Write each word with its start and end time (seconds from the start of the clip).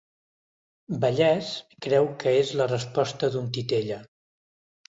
Vallès 1.03 1.51
creu 1.87 2.09
que 2.23 2.35
és 2.39 2.57
la 2.63 2.67
resposta 2.73 3.31
d'un 3.37 3.55
titella. 3.59 4.01